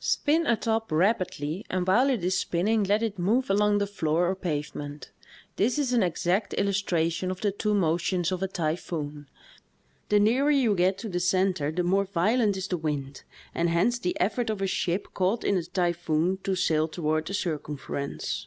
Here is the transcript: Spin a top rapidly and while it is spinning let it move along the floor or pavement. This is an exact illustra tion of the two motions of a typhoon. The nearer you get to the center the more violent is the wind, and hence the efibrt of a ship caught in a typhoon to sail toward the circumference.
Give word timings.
Spin 0.00 0.46
a 0.46 0.56
top 0.56 0.90
rapidly 0.90 1.66
and 1.68 1.86
while 1.86 2.08
it 2.08 2.24
is 2.24 2.34
spinning 2.34 2.82
let 2.82 3.02
it 3.02 3.18
move 3.18 3.50
along 3.50 3.76
the 3.76 3.86
floor 3.86 4.26
or 4.26 4.34
pavement. 4.34 5.10
This 5.56 5.78
is 5.78 5.92
an 5.92 6.02
exact 6.02 6.54
illustra 6.56 7.12
tion 7.12 7.30
of 7.30 7.42
the 7.42 7.52
two 7.52 7.74
motions 7.74 8.32
of 8.32 8.42
a 8.42 8.48
typhoon. 8.48 9.28
The 10.08 10.18
nearer 10.18 10.50
you 10.50 10.74
get 10.74 10.96
to 10.96 11.10
the 11.10 11.20
center 11.20 11.70
the 11.70 11.84
more 11.84 12.06
violent 12.06 12.56
is 12.56 12.68
the 12.68 12.78
wind, 12.78 13.22
and 13.54 13.68
hence 13.68 13.98
the 13.98 14.16
efibrt 14.18 14.48
of 14.48 14.62
a 14.62 14.66
ship 14.66 15.08
caught 15.12 15.44
in 15.44 15.58
a 15.58 15.62
typhoon 15.62 16.38
to 16.42 16.54
sail 16.54 16.88
toward 16.88 17.26
the 17.26 17.34
circumference. 17.34 18.46